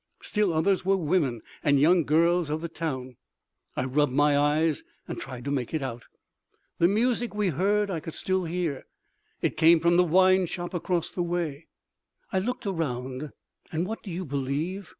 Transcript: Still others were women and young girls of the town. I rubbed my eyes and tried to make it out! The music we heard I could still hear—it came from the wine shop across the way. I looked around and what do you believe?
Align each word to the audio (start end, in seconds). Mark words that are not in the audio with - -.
Still 0.23 0.51
others 0.51 0.83
were 0.83 0.97
women 0.97 1.41
and 1.63 1.79
young 1.79 2.05
girls 2.05 2.49
of 2.49 2.61
the 2.61 2.67
town. 2.67 3.17
I 3.77 3.83
rubbed 3.85 4.11
my 4.13 4.35
eyes 4.35 4.81
and 5.07 5.19
tried 5.21 5.45
to 5.45 5.51
make 5.51 5.75
it 5.75 5.83
out! 5.83 6.05
The 6.79 6.87
music 6.87 7.35
we 7.35 7.49
heard 7.49 7.91
I 7.91 7.99
could 7.99 8.15
still 8.15 8.45
hear—it 8.45 9.57
came 9.57 9.79
from 9.79 9.97
the 9.97 10.03
wine 10.03 10.47
shop 10.47 10.73
across 10.73 11.11
the 11.11 11.21
way. 11.21 11.67
I 12.33 12.39
looked 12.39 12.65
around 12.65 13.29
and 13.71 13.85
what 13.85 14.01
do 14.01 14.09
you 14.09 14.25
believe? 14.25 14.89